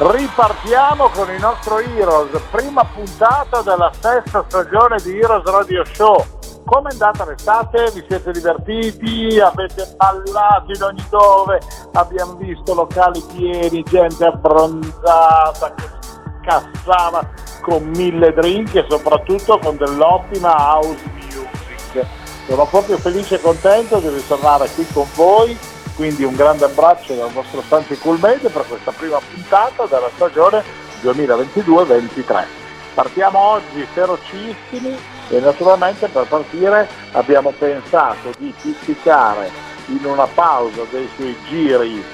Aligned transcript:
Ripartiamo 0.00 1.08
con 1.08 1.28
il 1.28 1.40
nostro 1.40 1.80
Heroes, 1.80 2.40
prima 2.52 2.84
puntata 2.84 3.62
della 3.62 3.90
sesta 3.92 4.44
stagione 4.46 4.98
di 5.02 5.18
Heroes 5.18 5.44
Radio 5.44 5.84
Show. 5.84 6.24
Come 6.64 6.90
è 6.90 6.92
andata 6.92 7.24
l'estate? 7.24 7.90
Vi 7.92 8.04
siete 8.08 8.30
divertiti? 8.30 9.40
Avete 9.40 9.96
ballato 9.96 10.70
in 10.72 10.82
ogni 10.84 11.04
dove? 11.10 11.58
Abbiamo 11.94 12.34
visto 12.34 12.74
locali 12.74 13.20
pieni, 13.34 13.82
gente 13.82 14.24
abbronzata 14.24 15.74
che 15.74 15.90
cassava 16.42 17.28
con 17.62 17.82
mille 17.88 18.32
drink 18.34 18.76
e 18.76 18.86
soprattutto 18.88 19.58
con 19.58 19.76
dell'ottima 19.78 20.76
house 20.76 21.10
music. 21.12 22.06
Sono 22.46 22.66
proprio 22.66 22.98
felice 22.98 23.34
e 23.34 23.40
contento 23.40 23.98
di 23.98 24.08
ritornare 24.10 24.68
qui 24.68 24.86
con 24.92 25.08
voi, 25.16 25.58
quindi 25.98 26.22
un 26.22 26.36
grande 26.36 26.64
abbraccio 26.64 27.12
dal 27.14 27.32
vostro 27.32 27.60
Santi 27.66 27.98
Coolmade 27.98 28.48
per 28.50 28.64
questa 28.68 28.92
prima 28.92 29.18
puntata 29.18 29.84
della 29.86 30.08
stagione 30.14 30.62
2022-23. 31.02 32.44
Partiamo 32.94 33.36
oggi 33.36 33.84
ferocissimi 33.92 34.96
e 35.28 35.40
naturalmente 35.40 36.06
per 36.06 36.26
partire 36.28 36.88
abbiamo 37.10 37.50
pensato 37.50 38.30
di 38.38 38.54
pizzicare 38.62 39.50
in 39.86 40.04
una 40.04 40.28
pausa 40.28 40.82
dei 40.88 41.08
suoi 41.16 41.36
giri 41.48 42.04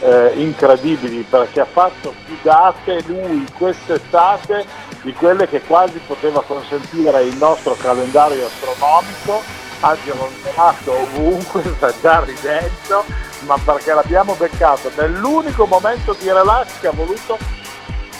eh, 0.00 0.32
incredibili 0.36 1.20
perché 1.28 1.60
ha 1.60 1.66
fatto 1.66 2.14
più 2.24 2.36
date 2.40 3.02
lui 3.06 3.46
quest'estate 3.58 4.64
di 5.02 5.12
quelle 5.12 5.46
che 5.46 5.60
quasi 5.60 6.00
poteva 6.06 6.42
consentire 6.42 7.24
il 7.24 7.36
nostro 7.36 7.74
calendario 7.74 8.46
astronomico 8.46 9.63
ha 9.80 9.96
gironzolato 10.04 10.92
ovunque, 10.92 11.62
sta 11.76 11.92
già 12.00 12.22
ridendo, 12.24 13.04
ma 13.40 13.58
perché 13.62 13.92
l'abbiamo 13.92 14.34
beccato 14.34 14.90
nell'unico 14.96 15.66
momento 15.66 16.14
di 16.18 16.30
relax 16.30 16.80
che 16.80 16.88
ha 16.88 16.92
voluto 16.92 17.38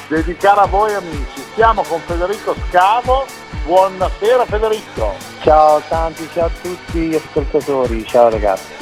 dedicare 0.09 0.61
a 0.61 0.67
voi 0.67 0.95
amici. 0.95 1.43
Siamo 1.55 1.83
con 1.83 2.01
Federico 2.01 2.55
Scavo, 2.69 3.27
buonasera 3.65 4.45
Federico. 4.47 5.15
Ciao 5.41 5.81
tanti, 5.89 6.29
ciao 6.33 6.47
a 6.47 6.51
tutti 6.61 6.99
gli 7.01 7.15
ascoltatori, 7.15 8.05
ciao 8.07 8.29
ragazzi. 8.29 8.73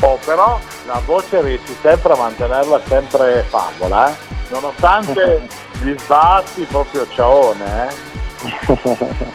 Oh, 0.00 0.18
però 0.24 0.58
la 0.86 1.00
voce 1.04 1.40
riesci 1.40 1.74
sempre 1.80 2.12
a 2.12 2.16
mantenerla 2.16 2.80
sempre 2.86 3.44
favola, 3.48 4.10
eh? 4.10 4.14
nonostante 4.50 5.46
gli 5.80 5.94
sbatti 5.98 6.64
proprio 6.64 7.06
ciaone. 7.08 7.88
Eh? 7.88 7.94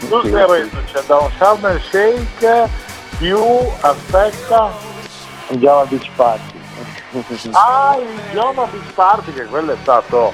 Tu 0.08 0.20
sei 0.22 0.46
reso, 0.46 0.76
c'è 0.92 1.02
da 1.06 1.18
un 1.18 1.64
el 1.64 1.80
Shake 1.82 2.68
più, 3.18 3.38
aspetta, 3.80 4.70
Java 5.50 5.84
Beach 5.84 6.10
Party. 6.14 6.60
ah 7.52 7.98
il 7.98 8.32
Giorno 8.32 8.66
Beach 8.70 8.92
Party 8.94 9.32
che 9.32 9.44
quello 9.44 9.72
è 9.72 9.76
stato 9.82 10.32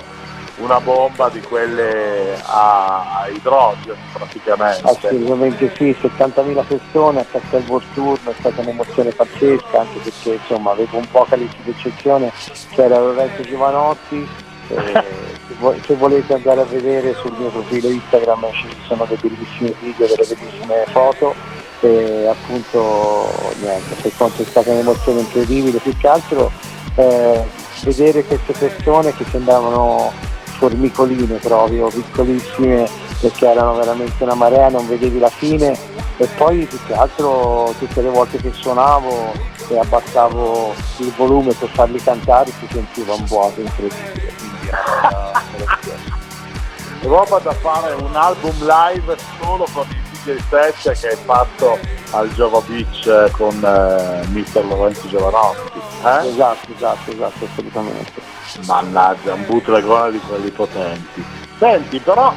una 0.58 0.80
bomba 0.80 1.28
di 1.28 1.40
quelle 1.40 2.36
a, 2.44 3.20
a 3.20 3.28
idrogeno 3.28 3.96
praticamente. 4.12 4.88
Assolutamente 4.88 5.72
sì, 5.76 5.96
70.000 6.00 6.66
persone 6.66 7.20
a 7.20 7.24
Castel 7.24 7.64
Volturno, 7.64 8.30
è 8.30 8.34
stata 8.38 8.60
un'emozione 8.60 9.10
pazzesca 9.10 9.80
anche 9.80 9.98
perché 10.00 10.34
insomma 10.34 10.72
avevo 10.72 10.98
un 10.98 11.08
po' 11.10 11.26
di 11.30 11.48
d'eccezione, 11.62 12.32
c'era 12.70 12.98
Lorenzo 12.98 13.42
Giovanotti, 13.42 14.28
eh, 14.68 15.04
se, 15.48 15.54
vo- 15.58 15.74
se 15.84 15.94
volete 15.94 16.34
andare 16.34 16.60
a 16.60 16.64
vedere 16.64 17.14
sul 17.14 17.34
mio 17.38 17.48
profilo 17.48 17.88
Instagram 17.88 18.52
ci 18.52 18.68
sono 18.86 19.06
dei 19.06 19.18
bellissimi 19.20 19.74
video, 19.80 20.06
delle 20.06 20.34
bellissime 20.34 20.84
foto 20.88 21.34
e 21.80 22.26
appunto 22.26 23.30
niente, 23.60 23.94
per 24.02 24.12
quanto 24.16 24.42
è 24.42 24.44
stata 24.44 24.70
un'emozione 24.70 25.20
incredibile, 25.20 25.78
più 25.78 25.96
che 25.96 26.08
altro 26.08 26.50
eh, 26.96 27.44
vedere 27.82 28.24
queste 28.24 28.52
persone 28.52 29.14
che 29.14 29.24
sembravano 29.30 30.12
formicoline 30.58 31.36
proprio, 31.36 31.88
piccolissime 31.88 32.88
perché 33.20 33.48
erano 33.48 33.76
veramente 33.76 34.22
una 34.22 34.34
marea, 34.34 34.68
non 34.68 34.86
vedevi 34.86 35.18
la 35.18 35.30
fine 35.30 35.76
e 36.16 36.26
poi 36.36 36.66
più 36.66 36.78
che 36.86 36.94
altro 36.94 37.72
tutte 37.78 38.02
le 38.02 38.08
volte 38.08 38.38
che 38.38 38.50
suonavo 38.52 39.32
e 39.68 39.78
abbassavo 39.78 40.74
il 40.98 41.12
volume 41.16 41.52
per 41.52 41.68
farli 41.68 42.02
cantare 42.02 42.50
si 42.58 42.66
sentiva 42.70 43.14
un 43.14 43.24
vuoto 43.24 43.60
incredibile. 43.60 44.57
Roba 47.02 47.38
da 47.38 47.52
fare 47.52 47.94
un 47.94 48.14
album 48.14 48.54
live 48.60 49.16
solo 49.40 49.66
con 49.72 49.86
il 49.88 49.96
DJ 50.24 50.38
set 50.48 51.00
che 51.00 51.08
hai 51.08 51.16
fatto 51.16 51.78
al 52.10 52.28
Jova 52.30 52.60
Beach 52.60 53.06
eh, 53.06 53.30
con 53.30 53.54
eh, 53.54 54.26
Mr. 54.28 54.64
Lorenzo 54.64 55.08
Giovanotti. 55.08 55.78
Eh? 56.04 56.28
Esatto, 56.28 56.72
esatto, 56.74 57.10
esatto, 57.10 57.44
assolutamente. 57.44 58.12
Mannaggia, 58.66 59.34
un 59.34 59.46
bootlegone 59.46 60.12
di 60.12 60.20
quelli 60.20 60.50
potenti. 60.50 61.24
Senti, 61.58 61.98
però 61.98 62.34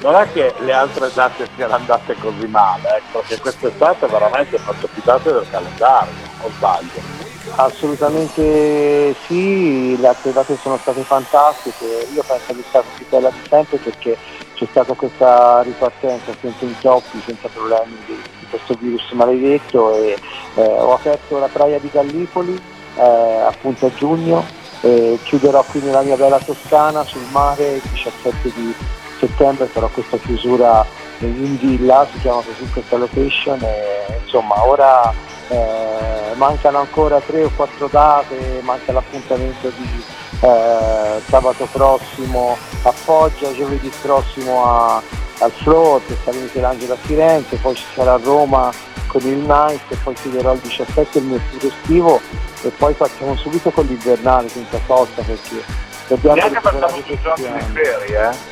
non 0.00 0.14
è 0.16 0.32
che 0.32 0.54
le 0.58 0.72
altre 0.72 1.10
date 1.12 1.48
siano 1.54 1.74
andate 1.74 2.16
così 2.18 2.46
male, 2.46 2.96
ecco, 2.96 3.20
perché 3.20 3.40
quest'estate 3.40 4.06
veramente 4.06 4.56
ha 4.56 4.60
fatto 4.60 4.88
più 4.92 5.02
date 5.04 5.32
del 5.32 5.46
calendario, 5.50 6.12
o 6.40 6.50
sbaglio? 6.56 7.21
Assolutamente 7.50 9.14
sì, 9.26 9.96
le 9.98 10.06
altre 10.06 10.32
date 10.32 10.56
sono 10.62 10.78
state 10.78 11.02
fantastiche, 11.02 12.06
io 12.14 12.22
penso 12.22 12.46
che 12.46 12.54
sia 12.54 12.68
stata 12.68 12.88
più 12.96 13.06
bella 13.08 13.30
di 13.30 13.40
sempre 13.48 13.76
perché 13.78 14.16
c'è 14.54 14.66
stata 14.70 14.94
questa 14.94 15.60
ripartenza 15.62 16.32
senza 16.40 16.64
intoppi, 16.64 17.20
senza 17.26 17.48
problemi 17.48 17.96
di, 18.06 18.14
di 18.14 18.46
questo 18.48 18.74
virus 18.80 19.10
maledetto 19.12 19.94
e 19.96 20.18
eh, 20.54 20.62
ho 20.62 20.94
aperto 20.94 21.38
la 21.38 21.48
praia 21.48 21.78
di 21.78 21.90
Gallipoli 21.92 22.60
eh, 22.96 23.02
appunto 23.02 23.86
a 23.86 23.94
giugno 23.94 24.46
e 24.80 25.18
chiuderò 25.24 25.64
qui 25.64 25.80
nella 25.80 26.02
mia 26.02 26.16
bella 26.16 26.38
Toscana 26.38 27.04
sul 27.04 27.26
mare 27.32 27.74
il 27.74 27.82
17 27.90 28.52
di 28.54 28.74
settembre, 29.18 29.66
farò 29.66 29.88
questa 29.88 30.16
chiusura 30.18 30.84
in 31.18 31.56
villa, 31.58 32.06
si 32.12 32.18
chiama 32.20 32.42
così 32.42 32.68
questa 32.72 32.96
location 32.96 33.60
e 33.62 34.20
insomma 34.22 34.66
ora 34.66 35.12
eh, 35.52 36.34
mancano 36.36 36.78
ancora 36.78 37.20
tre 37.20 37.44
o 37.44 37.50
quattro 37.54 37.88
date, 37.88 38.60
manca 38.62 38.92
l'appuntamento 38.92 39.70
di 39.76 40.04
eh, 40.40 41.20
sabato 41.28 41.68
prossimo 41.70 42.56
a 42.82 42.90
Foggia, 42.90 43.52
giovedì 43.52 43.92
prossimo 44.00 44.64
a, 44.64 45.02
al 45.38 45.50
Float, 45.50 46.02
Stadio 46.22 46.40
Michelangelo 46.40 46.94
a 46.94 46.96
Firenze, 46.96 47.56
poi 47.56 47.74
ci 47.74 47.84
sarà 47.94 48.14
a 48.14 48.20
Roma 48.22 48.72
con 49.08 49.20
il 49.22 49.36
Nice 49.36 49.84
e 49.88 49.96
poi 50.02 50.14
chiuderò 50.14 50.54
il 50.54 50.60
17 50.60 51.18
il 51.18 51.24
mio 51.24 51.40
estivo 51.60 52.20
e 52.62 52.68
poi 52.70 52.94
partiamo 52.94 53.36
subito 53.36 53.70
con 53.70 53.84
l'invernale 53.84 54.48
senza 54.48 54.80
sosta 54.86 55.22
perché 55.22 55.62
dobbiamo 56.08 56.36
Neanche 56.36 56.66
avuto 56.66 56.86
questi 56.86 57.18
giorni 57.20 57.52
di 57.52 57.72
ferie, 57.72 58.30
eh? 58.30 58.51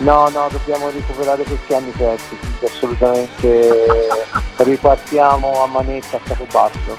No, 0.00 0.28
no, 0.30 0.48
dobbiamo 0.50 0.88
recuperare 0.90 1.42
questi 1.44 1.74
anni 1.74 1.90
persi, 1.90 2.34
quindi 2.38 2.64
assolutamente 2.64 4.08
ripartiamo 4.56 5.62
a 5.62 5.66
manetta 5.66 6.16
a 6.16 6.20
capo 6.24 6.46
basso. 6.50 6.96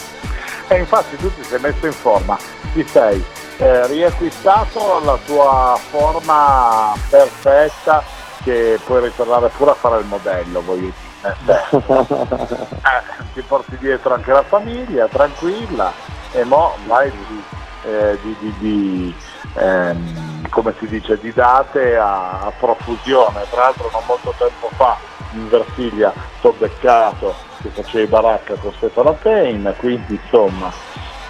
E 0.68 0.78
infatti 0.78 1.16
tu 1.18 1.34
ti 1.34 1.44
sei 1.44 1.60
messo 1.60 1.86
in 1.88 1.94
forma, 1.94 2.38
ti 2.74 2.86
sei 2.88 3.24
eh, 3.58 3.88
riacquistato 3.88 5.02
la 5.04 5.18
tua 5.26 5.78
forma 5.90 6.94
perfetta 7.10 8.04
che 8.44 8.80
puoi 8.86 9.02
ritornare 9.02 9.50
pure 9.50 9.72
a 9.72 9.76
fare 9.76 10.00
il 10.02 10.06
modello, 10.06 10.62
voglio 10.62 10.92
dire. 10.94 11.00
Eh, 12.82 13.24
ti 13.34 13.42
porti 13.44 13.78
dietro 13.78 14.14
anche 14.16 14.32
la 14.32 14.44
famiglia, 14.44 15.08
tranquilla, 15.08 15.94
e 16.32 16.44
mo 16.44 16.76
vai 16.86 17.12
di, 17.12 17.44
eh, 17.84 18.20
di- 18.22 18.36
di- 18.40 18.58
di, 18.58 19.16
ehm, 19.54 20.31
come 20.52 20.76
si 20.80 20.86
dice, 20.88 21.18
di 21.18 21.32
date 21.34 21.98
a, 21.98 22.42
a 22.42 22.52
profusione. 22.60 23.46
Tra 23.50 23.62
l'altro 23.64 23.90
non 23.92 24.02
molto 24.06 24.34
tempo 24.38 24.70
fa 24.76 24.98
in 25.34 25.48
Versilia 25.50 26.14
t'ho 26.42 26.52
beccato 26.58 27.34
che 27.62 27.70
facevi 27.70 28.06
baracca 28.08 28.56
con 28.56 28.74
Stefano 28.74 29.14
Payne, 29.14 29.74
quindi 29.76 30.20
insomma 30.22 30.70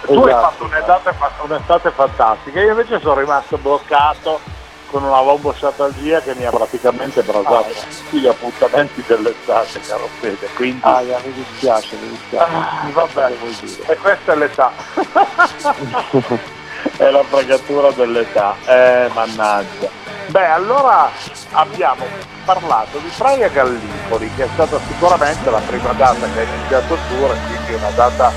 tu 0.04 0.14
hai 0.14 0.30
Esatto. 0.30 0.40
fatto 0.40 0.64
un'estate, 0.64 1.14
un'estate 1.42 1.90
fantastica, 1.92 2.60
io 2.60 2.70
invece 2.70 2.98
sono 2.98 3.20
rimasto 3.20 3.56
bloccato 3.58 4.40
con 4.90 5.04
una 5.04 5.20
lombosciatalgia 5.22 6.20
che 6.20 6.34
mi 6.34 6.44
ha 6.44 6.50
praticamente 6.50 7.22
brasato 7.22 7.68
tutti 7.72 8.18
gli 8.18 8.26
appuntamenti 8.26 9.04
dell'estate, 9.06 9.80
caro 9.86 10.08
Fede, 10.18 10.48
quindi 10.56 10.80
Ah, 10.82 11.00
mi 11.24 11.32
dispiace, 11.32 11.96
mi 11.96 12.08
dispiace. 12.08 12.52
Ah, 12.54 12.88
vabbè, 12.92 13.32
e 13.86 13.96
questa 13.96 14.32
è 14.32 14.36
l'età. 14.36 14.72
è 16.96 17.10
la 17.10 17.22
fregatura 17.24 17.90
dell'età, 17.90 18.54
eh, 18.66 19.10
mannaggia. 19.12 19.88
Beh, 20.26 20.46
allora 20.46 21.10
abbiamo 21.52 22.04
parlato 22.44 22.98
di 22.98 23.10
Praia 23.16 23.48
Gallipoli, 23.48 24.30
che 24.34 24.44
è 24.44 24.48
stata 24.54 24.78
sicuramente 24.88 25.50
la 25.50 25.60
prima 25.60 25.92
data 25.92 26.26
che 26.32 26.40
ha 26.40 26.42
iniziato 26.42 26.94
il 26.94 27.00
tour 27.08 27.36
quindi 27.46 27.74
una 27.74 27.90
data 27.90 28.32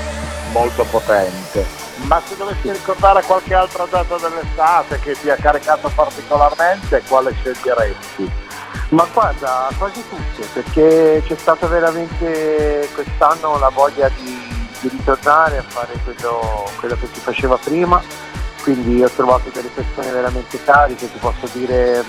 molto 0.52 0.84
potente. 0.84 1.64
Ma 2.04 2.20
se 2.26 2.36
dovessi 2.36 2.70
ricordare 2.70 3.22
qualche 3.22 3.54
altra 3.54 3.86
data 3.88 4.16
dell'estate 4.16 5.00
che 5.00 5.18
ti 5.18 5.30
ha 5.30 5.36
caricato 5.36 5.90
particolarmente, 5.94 7.02
quale 7.08 7.32
sceglieresti? 7.40 8.30
Ma 8.90 9.06
guarda, 9.12 9.70
quasi 9.78 10.04
tutte, 10.08 10.46
perché 10.52 11.22
c'è 11.26 11.36
stata 11.36 11.66
veramente 11.66 12.88
quest'anno 12.94 13.58
la 13.58 13.70
voglia 13.70 14.08
di, 14.10 14.68
di 14.80 14.88
ritornare 14.88 15.58
a 15.58 15.64
fare 15.66 15.94
quello, 16.04 16.70
quello 16.78 16.96
che 17.00 17.08
si 17.12 17.20
faceva 17.20 17.56
prima 17.56 18.00
quindi 18.66 19.00
ho 19.00 19.08
trovato 19.08 19.48
delle 19.54 19.68
persone 19.72 20.10
veramente 20.10 20.60
cariche, 20.64 21.08
ti 21.08 21.18
posso 21.20 21.48
dire 21.52 22.02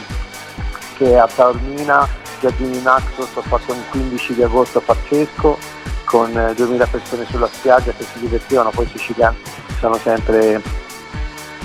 che 0.95 1.15
a 1.15 1.27
Taormina, 1.27 2.09
Giardini 2.39 2.81
Naxos 2.81 3.29
ho 3.35 3.41
fatto 3.43 3.73
un 3.73 3.81
15 3.91 4.33
di 4.33 4.41
agosto 4.41 4.79
pazzesco 4.79 5.55
con 6.05 6.31
2000 6.55 6.83
eh, 6.83 6.87
persone 6.87 7.25
sulla 7.25 7.45
spiaggia 7.45 7.91
che 7.91 8.03
si 8.11 8.21
divertivano, 8.21 8.71
poi 8.71 8.85
i 8.85 8.89
siciliani 8.89 9.37
sono 9.79 9.99
sempre 9.99 10.59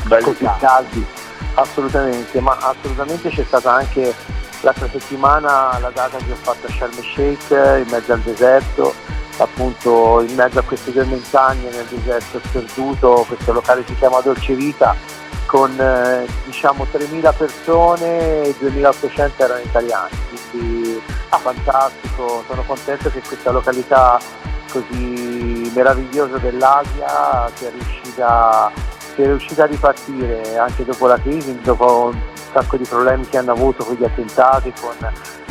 Belli 0.04 0.24
così 0.24 0.46
caldi, 0.58 1.06
assolutamente, 1.54 2.38
ma 2.42 2.58
assolutamente 2.60 3.30
c'è 3.30 3.44
stata 3.44 3.72
anche 3.72 4.14
l'altra 4.60 4.90
settimana 4.90 5.78
la 5.78 5.90
data 5.90 6.18
che 6.18 6.32
ho 6.32 6.36
fatto 6.38 6.66
a 6.66 6.70
Sharm 6.70 6.92
el 6.98 7.04
Sheikh 7.14 7.50
in 7.50 7.86
mezzo 7.90 8.12
al 8.12 8.20
deserto 8.20 8.94
appunto 9.38 10.24
in 10.26 10.34
mezzo 10.34 10.58
a 10.58 10.62
queste 10.62 10.92
due 10.92 11.04
montagne 11.04 11.70
nel 11.70 11.86
deserto 11.86 12.40
sperduto, 12.44 13.24
questo 13.26 13.52
locale 13.52 13.84
si 13.86 13.94
chiama 13.96 14.20
Dolce 14.20 14.54
Vita, 14.54 14.94
con 15.46 15.78
eh, 15.78 16.26
diciamo 16.44 16.86
3.000 16.90 17.36
persone 17.36 18.42
e 18.42 18.54
2.800 18.60 19.30
erano 19.36 19.60
italiani, 19.60 20.16
quindi 20.50 21.00
ah, 21.30 21.38
fantastico, 21.38 22.44
sono 22.46 22.62
contento 22.66 23.10
che 23.10 23.20
questa 23.20 23.50
località 23.50 24.18
così 24.70 25.70
meravigliosa 25.74 26.38
dell'Asia 26.38 27.50
sia 27.54 27.70
riuscita, 27.70 28.70
sia 29.14 29.26
riuscita 29.26 29.64
a 29.64 29.66
ripartire 29.66 30.56
anche 30.56 30.84
dopo 30.84 31.06
la 31.06 31.20
crisi, 31.20 31.58
dopo 31.60 32.10
un 32.12 32.20
sacco 32.52 32.76
di 32.76 32.84
problemi 32.84 33.28
che 33.28 33.36
hanno 33.36 33.52
avuto 33.52 33.84
con 33.84 33.94
gli 33.94 34.04
attentati, 34.04 34.72
con 34.80 34.96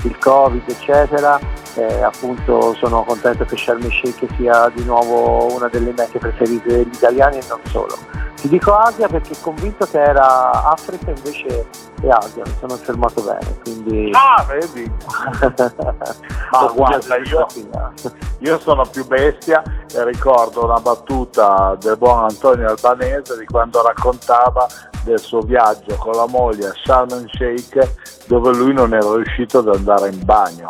il 0.03 0.17
Covid 0.17 0.63
eccetera 0.67 1.39
eh, 1.75 2.01
appunto 2.01 2.73
sono 2.75 3.03
contento 3.03 3.45
che 3.45 3.57
Sharm 3.57 3.83
el 3.83 3.91
Sheikh 3.91 4.27
sia 4.35 4.69
di 4.73 4.83
nuovo 4.83 5.53
una 5.53 5.67
delle 5.67 5.93
mete 5.95 6.19
preferite 6.19 6.67
degli 6.67 6.93
italiani 6.93 7.37
e 7.37 7.43
non 7.47 7.59
solo. 7.65 7.97
Ti 8.35 8.49
dico 8.49 8.73
Asia 8.73 9.07
perché 9.07 9.35
convinto 9.39 9.85
che 9.85 10.01
era 10.01 10.63
Africa 10.63 11.11
invece 11.11 11.67
è 12.01 12.07
Asia, 12.09 12.41
mi 12.43 12.53
sono 12.59 12.75
fermato 12.75 13.21
bene, 13.21 13.59
quindi... 13.61 14.09
Ah, 14.13 14.43
vedi? 14.45 14.91
Ma 16.51 16.71
guarda, 16.73 17.17
io, 17.17 17.45
io 18.39 18.59
sono 18.59 18.83
più 18.91 19.05
bestia 19.05 19.61
e 19.93 20.03
ricordo 20.05 20.65
una 20.65 20.79
battuta 20.79 21.77
del 21.79 21.97
buon 21.97 22.23
Antonio 22.23 22.67
Albanese 22.67 23.37
di 23.37 23.45
quando 23.45 23.83
raccontava 23.83 24.67
del 25.03 25.19
suo 25.19 25.41
viaggio 25.41 25.95
con 25.97 26.13
la 26.13 26.27
moglie 26.27 26.67
a 26.67 26.73
Sharm 26.83 27.11
el 27.11 27.29
Sheikh 27.31 28.25
dove 28.27 28.55
lui 28.55 28.73
non 28.73 28.93
era 28.93 29.15
riuscito 29.15 29.59
ad 29.59 29.67
andare 29.67 29.90
in 30.07 30.23
bagno 30.23 30.67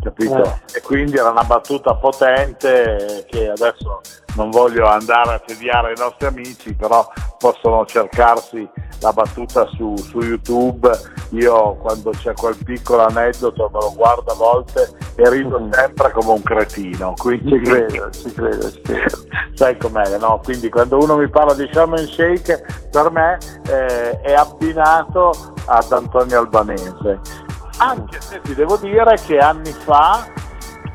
capito? 0.00 0.42
Eh. 0.42 0.78
E 0.78 0.80
quindi 0.80 1.16
era 1.16 1.30
una 1.30 1.44
battuta 1.44 1.94
potente 1.94 3.24
che 3.28 3.48
adesso 3.48 4.00
non 4.34 4.50
voglio 4.50 4.86
andare 4.86 5.34
a 5.34 5.38
tediare 5.38 5.92
i 5.92 5.98
nostri 5.98 6.26
amici, 6.26 6.74
però 6.74 7.06
possono 7.38 7.84
cercarsi 7.84 8.68
la 9.00 9.12
battuta 9.12 9.66
su, 9.74 9.96
su 9.96 10.20
YouTube. 10.20 10.90
Io 11.30 11.76
quando 11.76 12.10
c'è 12.10 12.32
quel 12.34 12.56
piccolo 12.64 13.04
aneddoto 13.04 13.70
me 13.72 13.78
lo 13.80 13.92
guardo 13.94 14.32
a 14.32 14.34
volte 14.34 14.88
e 15.14 15.30
rido 15.30 15.60
mm. 15.60 15.72
sempre 15.72 16.10
come 16.12 16.30
un 16.30 16.42
cretino. 16.42 17.14
Quindi 17.16 17.50
ci 17.50 17.60
credo, 17.60 18.10
ci 18.10 18.32
credo, 18.32 18.70
ci 18.70 18.80
credo. 18.80 19.18
Sai 19.54 19.76
com'è, 19.76 20.18
no? 20.18 20.40
Quindi 20.42 20.68
quando 20.70 20.98
uno 20.98 21.16
mi 21.16 21.28
parla 21.28 21.54
di 21.54 21.68
Shaman 21.70 22.06
Shake 22.06 22.64
per 22.90 23.10
me 23.10 23.38
eh, 23.66 24.20
è 24.20 24.32
abbinato 24.32 25.32
ad 25.66 25.92
Antonio 25.92 26.38
Albanese 26.38 27.48
anche 27.80 28.20
se 28.20 28.40
ti 28.42 28.54
devo 28.54 28.76
dire 28.76 29.18
che 29.24 29.38
anni 29.38 29.72
fa 29.72 30.28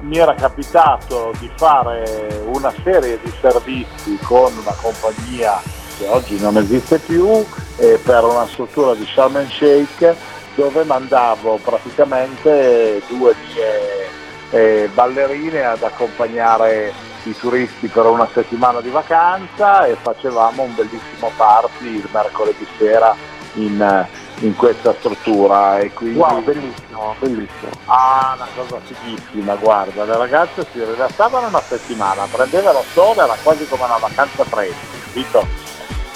mi 0.02 0.18
era 0.18 0.36
capitato 0.36 1.32
di 1.40 1.50
fare 1.56 2.44
una 2.46 2.72
serie 2.84 3.20
di 3.24 3.32
servizi 3.42 4.18
con 4.22 4.56
una 4.56 4.76
compagnia 4.80 5.60
che 5.98 6.08
oggi 6.08 6.40
non 6.40 6.58
esiste 6.58 7.00
più 7.00 7.44
eh, 7.78 8.00
per 8.04 8.24
una 8.24 8.46
struttura 8.46 8.94
di 8.94 9.06
Sharm 9.06 9.38
el 9.38 9.50
Sheikh 9.50 10.16
dove 10.54 10.84
mandavo 10.84 11.60
praticamente 11.64 13.02
due 13.08 13.34
mie 13.48 14.10
eh, 14.52 14.90
ballerine 14.94 15.64
ad 15.64 15.82
accompagnare 15.82 16.94
i 17.24 17.36
turisti 17.36 17.88
per 17.88 18.06
una 18.06 18.28
settimana 18.32 18.82
di 18.82 18.90
vacanza 18.90 19.86
e 19.86 19.96
facevamo 20.00 20.62
un 20.62 20.76
bellissimo 20.76 21.32
party 21.36 21.96
il 21.96 22.08
mercoledì 22.12 22.68
sera 22.78 23.16
in, 23.54 24.08
in 24.40 24.56
questa 24.56 24.94
struttura 24.98 25.80
e 25.80 25.92
quindi 25.94 26.20
wow, 26.20 26.42
bellissimo, 26.44 27.16
bellissimo. 27.20 27.72
Ah, 27.86 28.34
una 28.36 28.48
cosa 28.56 28.80
fighissima, 28.84 29.56
guarda, 29.56 30.04
le 30.04 30.18
ragazze 30.18 30.66
si 30.72 30.84
rilassavano 30.84 31.48
una 31.48 31.62
settimana, 31.62 32.28
prendevano 32.30 32.84
sole, 32.94 33.24
era 33.24 33.36
quasi 33.42 33.68
come 33.68 33.84
una 33.84 33.98
vacanza 33.98 34.44
fresca, 34.44 34.98
capito? 35.06 35.48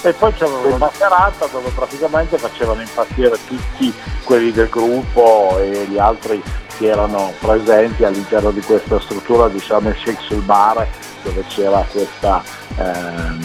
E 0.02 0.14
poi 0.14 0.34
c'era 0.34 0.50
una 0.50 0.90
serata 0.94 1.46
dove 1.48 1.70
praticamente 1.72 2.38
facevano 2.38 2.82
impazzire 2.82 3.38
tutti 3.46 3.94
quelli 4.24 4.52
del 4.52 4.70
gruppo 4.70 5.58
e 5.60 5.86
gli 5.90 5.98
altri 5.98 6.42
che 6.78 6.88
erano 6.88 7.34
presenti 7.40 8.06
all'interno 8.06 8.52
di 8.52 8.62
questa 8.62 8.98
struttura 9.02 9.50
di 9.50 9.60
Sharm 9.60 9.88
el 9.88 9.98
Sheikh 9.98 10.22
sul 10.22 10.44
mare 10.46 10.88
dove 11.24 11.44
c'era 11.48 11.86
questa 11.92 12.42
ehm, 12.78 13.40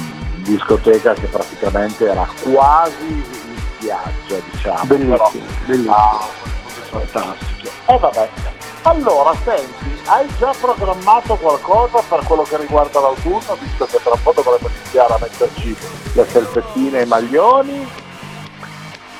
discoteca 0.44 1.14
che 1.14 1.26
praticamente 1.26 2.06
era 2.06 2.28
quasi 2.44 3.43
spiaggia, 3.84 4.42
diciamo. 4.50 4.84
Bellissimo, 4.84 5.16
Però, 5.16 5.30
bellissimo. 5.66 5.94
Ah, 5.94 6.28
fantastico. 6.90 7.68
E 7.86 7.94
eh, 7.94 7.98
vabbè. 7.98 8.28
Allora, 8.82 9.34
senti, 9.44 10.00
hai 10.06 10.26
già 10.38 10.52
programmato 10.60 11.36
qualcosa 11.36 12.02
per 12.06 12.22
quello 12.24 12.42
che 12.42 12.56
riguarda 12.58 13.00
l'autunno, 13.00 13.56
visto 13.58 13.86
che 13.86 13.98
tra 14.02 14.12
un 14.12 14.22
po' 14.22 14.32
dovremmo 14.34 14.68
iniziare 14.68 15.14
a 15.14 15.18
metterci 15.20 15.76
le 16.12 16.24
felpettine 16.24 16.98
e 16.98 17.02
i 17.02 17.06
maglioni? 17.06 17.88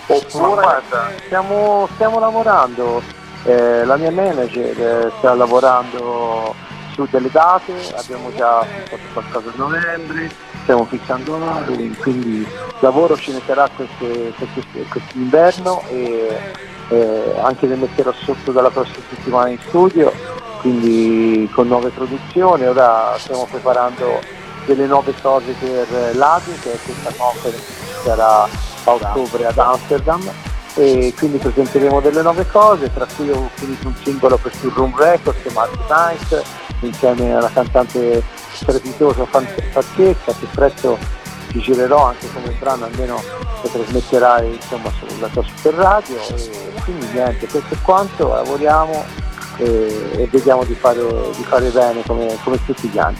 Oppure... 0.07 0.63
guarda, 0.63 1.11
stiamo, 1.25 1.89
stiamo 1.95 2.19
lavorando, 2.19 3.03
eh, 3.45 3.85
la 3.87 3.97
mia 3.97 4.11
manager 4.11 5.07
eh, 5.07 5.13
sta 5.17 5.33
lavorando 5.33 6.55
su 6.93 7.09
delle 7.11 7.31
date, 7.31 7.73
abbiamo 7.97 8.31
già 8.35 8.63
fatto 8.63 8.99
qualcosa 9.15 9.49
a 9.49 9.53
novembre, 9.57 10.31
stiamo 10.65 10.85
fissando 10.87 11.35
orari, 11.37 11.95
quindi 12.01 12.45
lavoro 12.81 13.17
ce 13.17 13.33
ne 13.33 13.41
sarà 13.47 13.69
quest'inverno 14.89 15.83
e 15.89 16.41
eh, 16.89 17.35
anche 17.41 17.67
le 17.67 17.77
metterò 17.77 18.13
sotto 18.13 18.51
dalla 18.51 18.71
prossima 18.71 19.05
settimana 19.11 19.51
in 19.51 19.59
studio, 19.69 20.13
quindi 20.61 21.49
con 21.53 21.69
nuove 21.69 21.91
produzioni, 21.91 22.67
ora 22.67 23.15
stiamo 23.19 23.47
preparando 23.49 24.21
delle 24.65 24.87
nuove 24.87 25.13
cose 25.21 25.55
per 25.59 26.17
l'ADI 26.17 26.59
che 26.61 26.73
è 26.73 26.79
questa 26.83 27.13
conference 27.17 27.67
che 27.67 27.93
sarà 28.03 28.43
a 28.45 28.49
ottobre 28.85 29.47
ad 29.47 29.59
Amsterdam. 29.59 30.23
E 30.77 31.15
quindi 31.17 31.39
presenteremo 31.39 32.01
delle 32.01 32.21
nuove 32.21 32.49
cose, 32.51 32.93
tra 32.93 33.07
cui 33.15 33.31
ho 33.31 33.49
finito 33.55 33.87
un 33.87 33.95
singolo 34.03 34.37
per 34.37 34.53
sul 34.57 34.73
Room 34.73 34.93
Records, 34.97 35.53
Mark 35.53 35.71
Night, 35.89 36.43
insieme 36.81 37.33
alla 37.33 37.49
cantante 37.53 38.21
strepitosa 38.55 39.25
pazzesca 39.25 40.33
che 40.39 40.47
presto 40.53 40.99
ti 41.49 41.61
girerò 41.61 42.07
anche 42.07 42.31
come 42.33 42.51
brano 42.59 42.87
almeno 42.87 43.23
lo 43.63 43.69
trasmetterai 43.69 44.55
insomma 44.55 44.91
sulla 44.99 45.29
tua 45.29 45.43
super 45.43 45.75
radio 45.75 46.17
e 46.21 46.81
quindi 46.85 47.07
niente 47.13 47.47
questo 47.47 47.75
è 47.75 47.79
quanto 47.83 48.29
lavoriamo 48.29 49.05
e, 49.59 50.11
e 50.17 50.29
vediamo 50.31 50.65
di 50.65 50.75
fare, 50.75 51.01
di 51.37 51.45
fare 51.45 51.69
bene 51.71 52.03
come, 52.07 52.37
come 52.43 52.65
tutti 52.65 52.89
gli 52.89 52.99
anni 52.99 53.19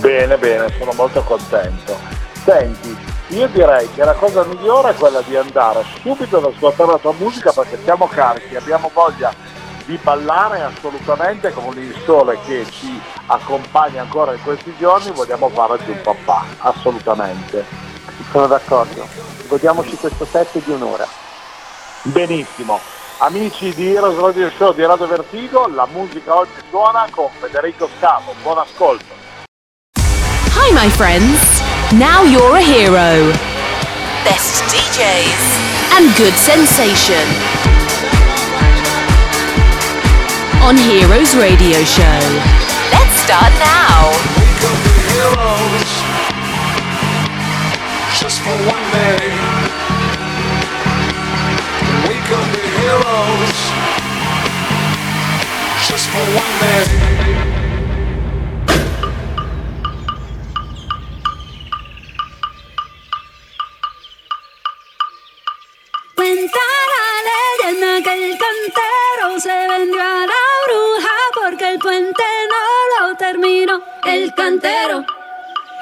bene 0.00 0.38
bene 0.38 0.72
sono 0.78 0.92
molto 0.92 1.22
contento. 1.22 1.96
Senti 2.44 2.96
io 3.28 3.46
direi 3.48 3.86
che 3.92 4.04
la 4.04 4.14
cosa 4.14 4.42
migliore 4.44 4.90
è 4.90 4.94
quella 4.94 5.20
di 5.20 5.36
andare 5.36 5.84
subito 6.00 6.38
ad 6.38 6.44
ascoltare 6.44 6.92
la 6.92 6.98
tua 6.98 7.12
musica 7.18 7.52
perché 7.52 7.78
siamo 7.82 8.06
carichi 8.06 8.56
abbiamo 8.56 8.90
voglia 8.94 9.30
di 9.88 9.98
ballare 10.02 10.60
assolutamente 10.60 11.50
con 11.50 11.76
il 11.78 11.96
sole 12.04 12.38
che 12.44 12.66
ci 12.70 13.00
accompagna 13.24 14.02
ancora 14.02 14.34
in 14.34 14.42
questi 14.42 14.74
giorni, 14.78 15.10
vogliamo 15.12 15.48
fare 15.48 15.78
farci 15.78 15.90
un 15.90 16.00
papà, 16.02 16.44
assolutamente. 16.58 17.64
Sono 18.30 18.46
d'accordo, 18.46 19.08
godiamoci 19.48 19.96
questo 19.96 20.26
set 20.26 20.62
di 20.62 20.72
un'ora. 20.72 21.06
Benissimo. 22.02 22.78
Amici 23.20 23.74
di 23.74 23.94
Heroes 23.94 24.18
Radio 24.18 24.50
Show 24.50 24.74
di 24.74 24.84
Radio 24.84 25.06
Vertigo, 25.06 25.66
la 25.68 25.86
musica 25.90 26.36
oggi 26.36 26.60
suona 26.68 27.06
con 27.10 27.28
Federico 27.40 27.88
Scavo. 27.96 28.34
Buon 28.42 28.58
ascolto. 28.58 29.16
Hi 30.54 30.70
my 30.72 30.90
friends, 30.90 31.62
now 31.92 32.24
you're 32.24 32.56
a 32.56 32.62
hero. 32.62 33.32
Best 34.22 34.62
DJs 34.70 35.96
and 35.96 36.14
good 36.18 36.34
sensation. 36.34 37.47
on 40.62 40.76
Heroes 40.76 41.34
Radio 41.36 41.78
Show. 41.84 42.20
Let's 42.92 43.14
start 43.24 43.52
now. 43.58 44.10
Wake 44.38 44.64
up 44.68 44.78
the 44.86 44.94
heroes, 45.08 45.90
just 48.20 48.40
for 48.40 48.56
one 48.66 48.86
day. 48.92 49.22
Wake 52.08 52.30
up 52.38 52.46
the 52.54 52.64
heroes, 52.78 53.58
just 55.88 56.06
for 56.10 56.24
one 56.36 56.54
day. 56.60 56.84
Cuenta 66.14 66.64
la 66.92 67.06
leyenda 67.28 68.02
que 68.02 68.12
el 68.12 68.38
cantero 68.38 69.40
se 69.40 69.68
vendió 69.68 70.02
a 70.02 70.26
la 70.26 70.47
no 71.90 73.08
lo 73.08 73.16
termino. 73.16 73.80
El 74.04 74.34
cantero, 74.34 75.04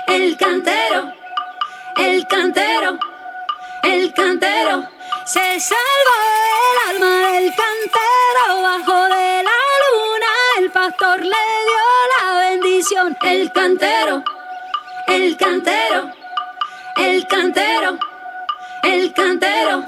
el 0.06 0.36
cantero, 0.36 1.12
el 1.96 2.26
cantero, 2.26 2.98
el 3.82 4.12
cantero. 4.12 4.88
Se 5.24 5.60
salvó 5.60 6.16
el 6.62 6.94
alma 6.94 7.32
del 7.32 7.54
cantero 7.54 8.62
bajo 8.62 9.04
de 9.04 9.42
la 9.42 9.60
luna. 9.82 10.32
El 10.58 10.70
pastor 10.70 11.20
le 11.20 11.26
dio 11.28 11.84
la 12.18 12.38
bendición. 12.50 13.16
El 13.22 13.52
cantero, 13.52 14.22
el 15.08 15.36
cantero, 15.36 16.10
el 16.96 17.26
cantero, 17.26 17.98
el 18.82 19.12
cantero. 19.12 19.84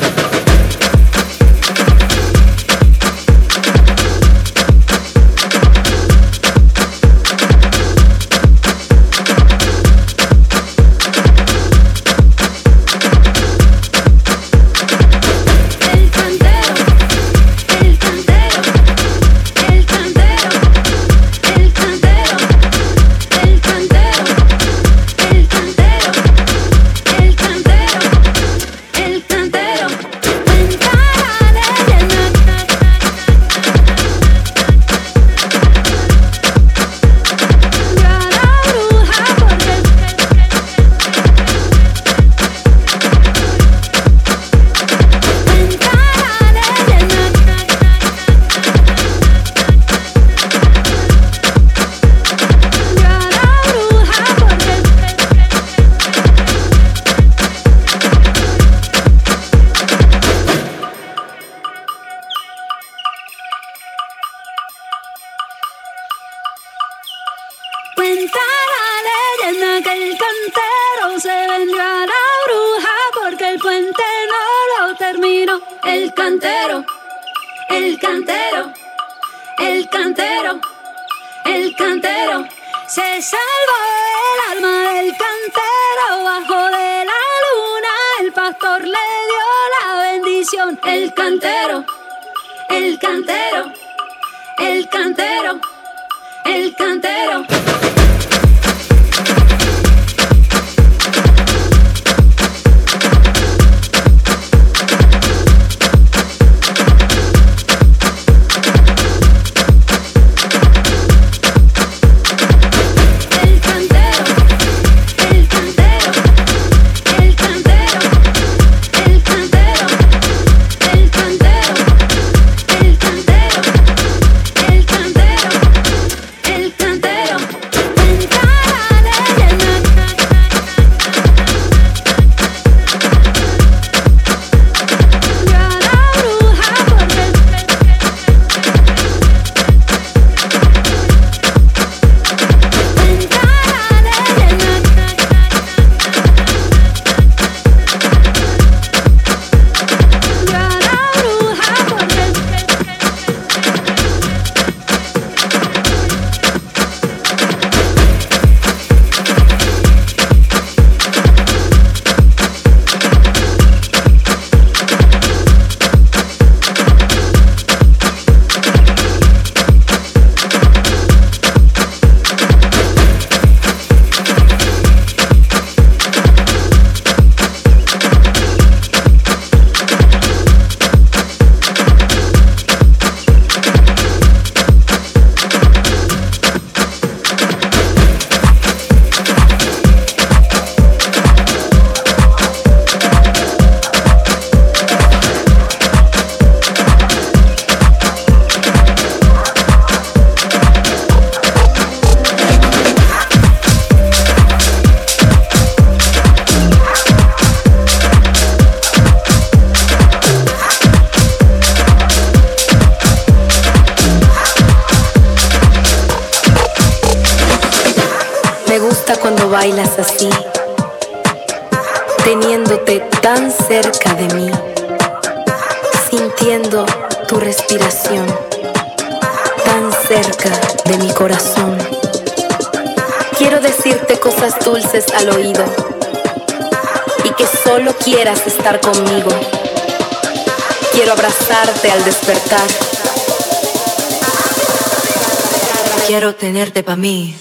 tenerte 246.68 246.82
pa' 246.82 246.96
mí. 246.96 247.36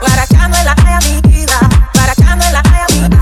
Guaracano 0.00 0.56
en 0.56 0.64
la 0.64 0.74
playa, 0.74 0.98
mi 1.00 1.20
vida. 1.30 1.58
Guaracano 1.94 2.44
en 2.44 2.52
la 2.52 2.62
playa, 2.62 2.86
mi 2.90 3.00
vida. 3.00 3.18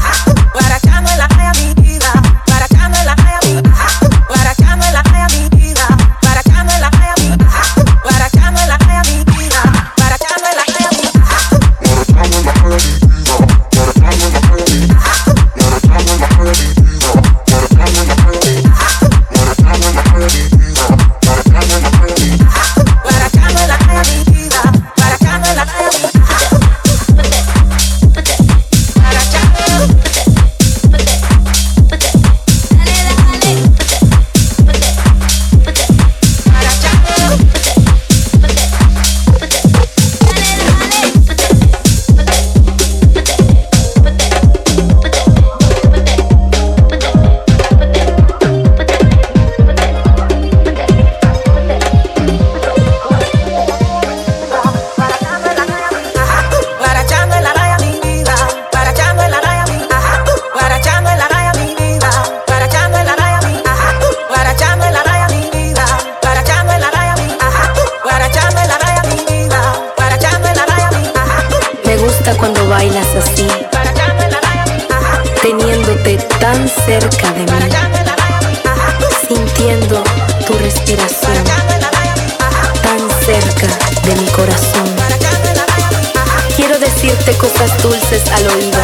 al 88.33 88.47
oído 88.49 88.79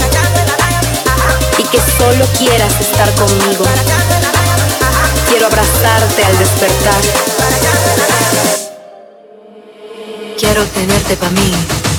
y 1.59 1.63
que 1.65 1.79
solo 1.99 2.25
quieras 2.39 2.81
estar 2.81 3.11
conmigo. 3.15 3.65
Quiero 5.29 5.47
abrazarte 5.47 6.25
al 6.25 6.39
despertar. 6.39 7.03
Quiero 10.39 10.65
tenerte 10.67 11.17
para 11.17 11.33
mí. 11.33 11.92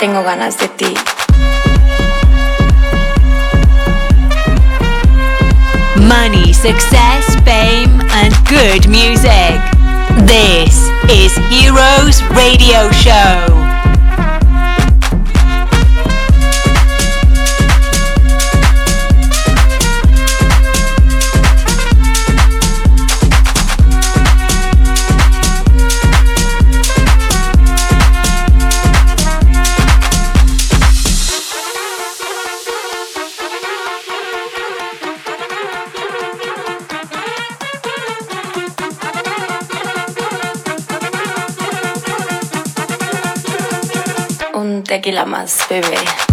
Tengo 0.00 0.22
ganas 0.22 0.56
de 0.56 0.66
ti. 0.68 0.94
Money, 5.96 6.54
success, 6.54 7.36
fame, 7.44 8.00
and 8.12 8.32
good 8.48 8.88
music. 8.88 9.60
This 10.26 10.88
is 11.10 11.36
Heroes 11.50 12.22
Radio 12.32 12.90
Show. 12.92 13.59
Tequila 45.10 45.24
más, 45.24 45.66
bebé. 45.68 46.29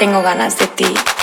Tengo 0.00 0.22
ganas 0.22 0.58
de 0.58 0.66
ti. 0.66 1.19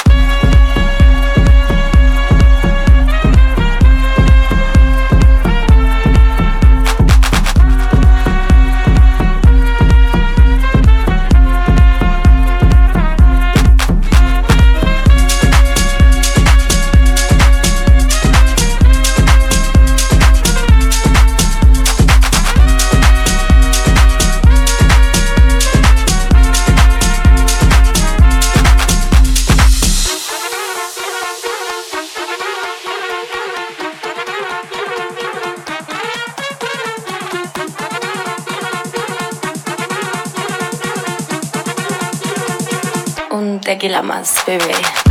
tranquila 43.88 44.02
más, 44.02 44.44
bebé. 44.46 45.07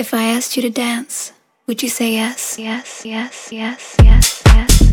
If 0.00 0.14
I 0.14 0.22
asked 0.32 0.56
you 0.56 0.62
to 0.62 0.70
dance, 0.70 1.30
would 1.66 1.82
you 1.82 1.90
say 1.90 2.14
yes? 2.14 2.58
Yes, 2.58 3.02
yes, 3.04 3.50
yes, 3.52 3.98
yes, 4.00 4.42
yes. 4.46 4.80
yes. 4.80 4.89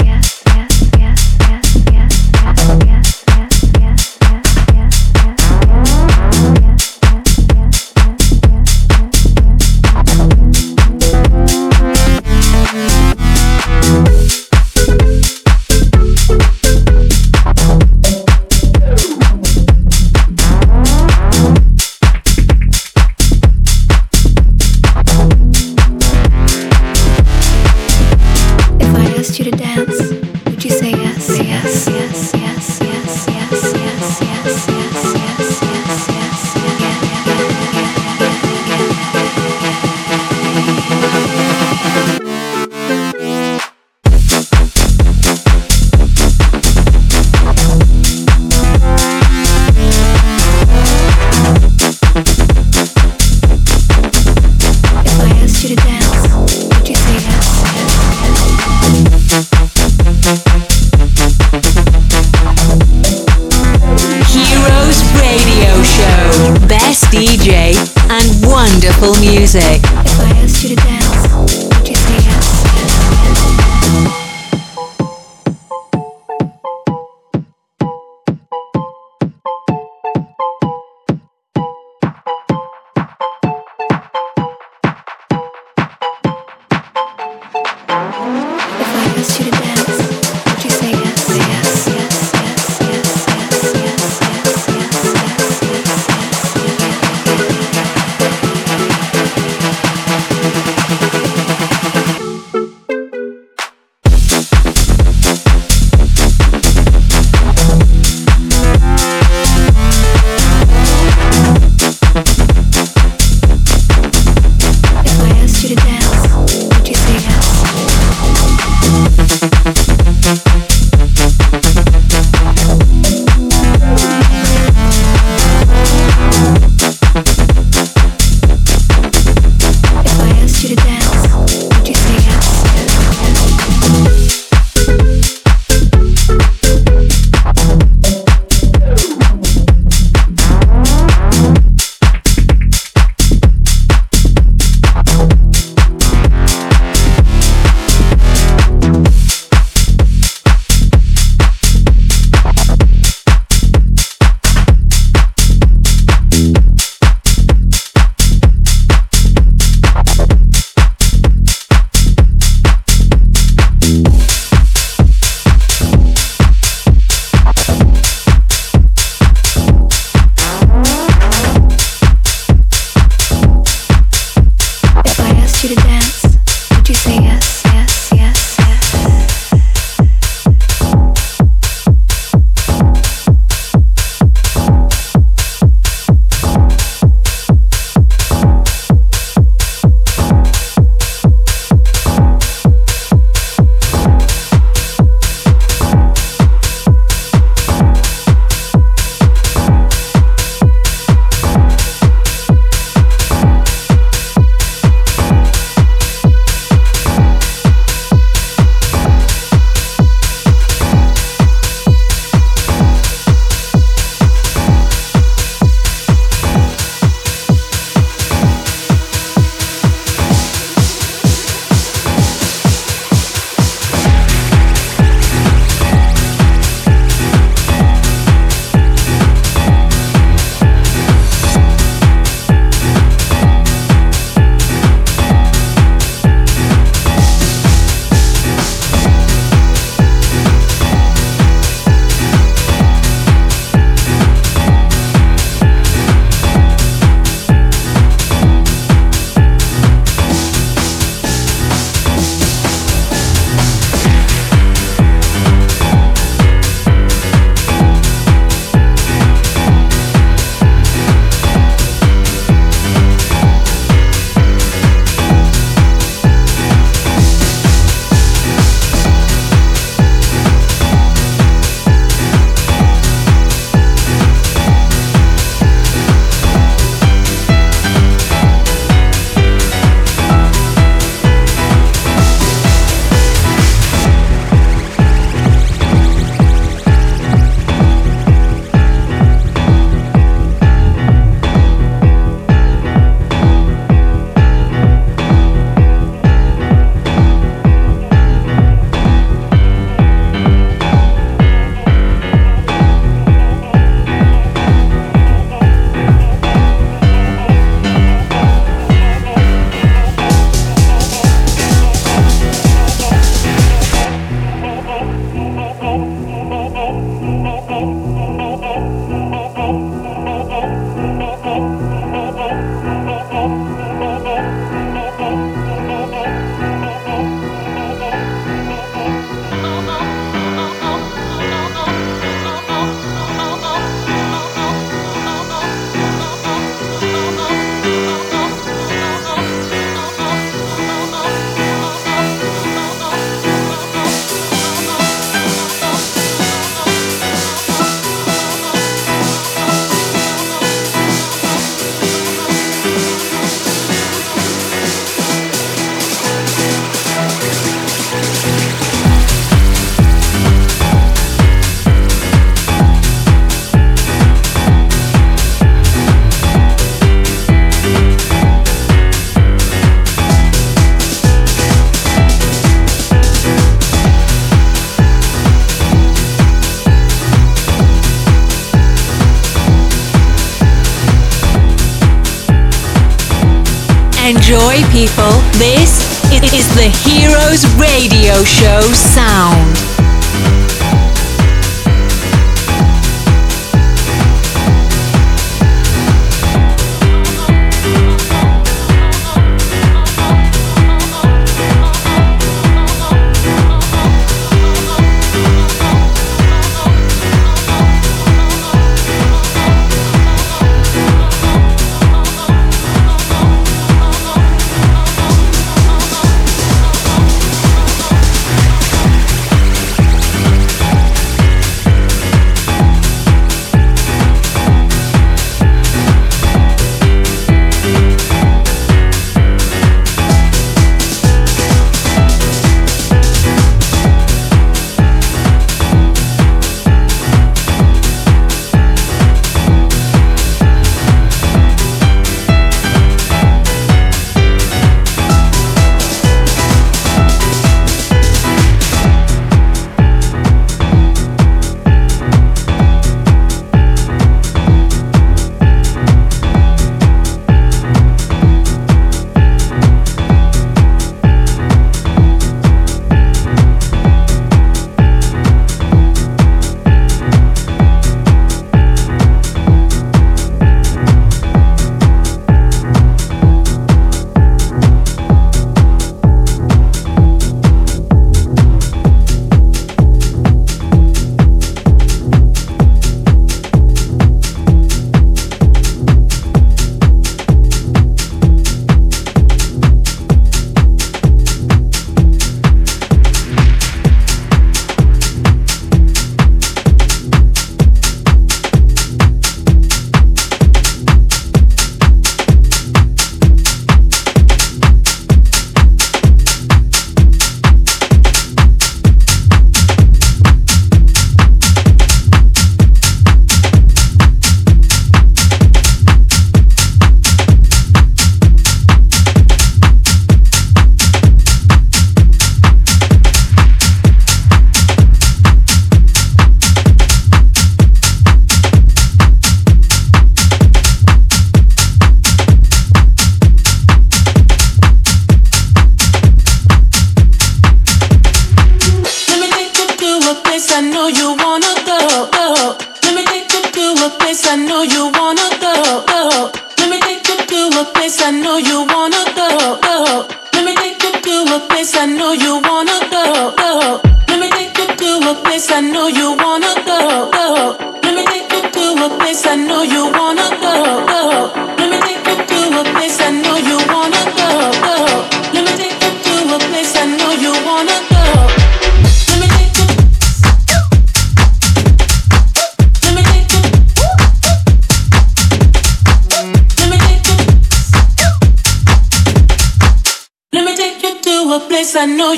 Radio 387.97 388.43
Show 388.43 388.93
sound. 388.93 389.86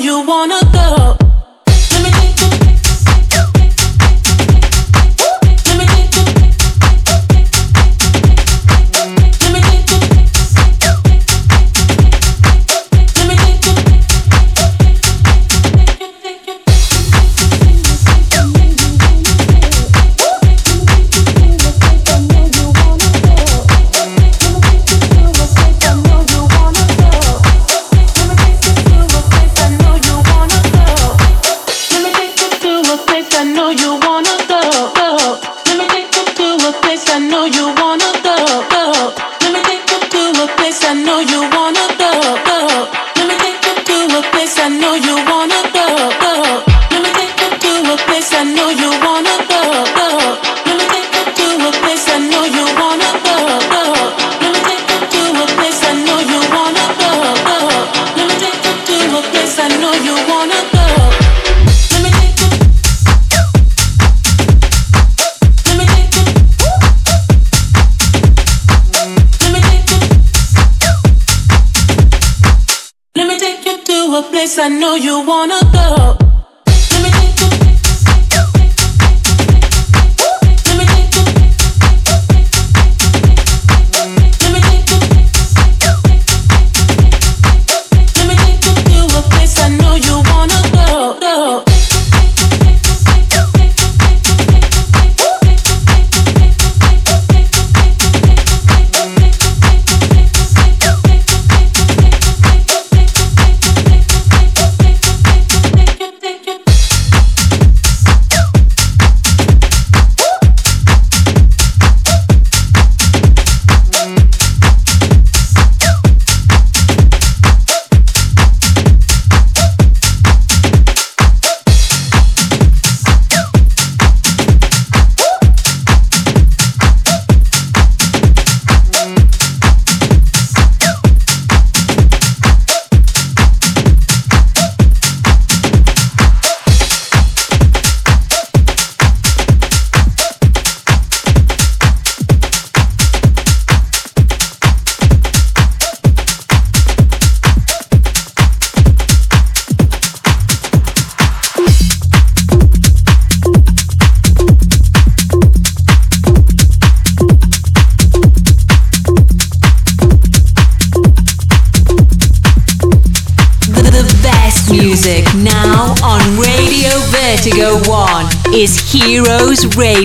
you 0.00 0.24
want 0.24 0.49